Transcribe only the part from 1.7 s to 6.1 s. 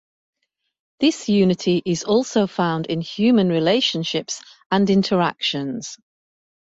is also found in human relationships and interactions.